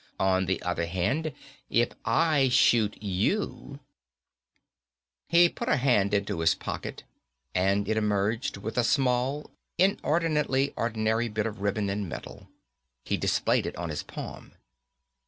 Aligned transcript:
On 0.19 0.47
the 0.47 0.59
other 0.63 0.87
hand, 0.87 1.31
if 1.69 1.89
I 2.05 2.49
shoot 2.49 2.97
you..." 3.03 3.79
He 5.29 5.47
put 5.47 5.69
a 5.69 5.75
hand 5.77 6.11
into 6.15 6.39
his 6.39 6.55
pocket 6.55 7.03
and 7.53 7.87
it 7.87 7.97
emerged 7.97 8.57
with 8.57 8.79
a 8.79 8.83
small, 8.83 9.51
inordinately 9.77 10.73
ordinary 10.75 11.29
bit 11.29 11.45
of 11.45 11.61
ribbon 11.61 11.87
and 11.91 12.09
metal. 12.09 12.47
He 13.05 13.15
displayed 13.15 13.67
it 13.67 13.75
on 13.75 13.89
his 13.89 14.01
palm. 14.01 14.53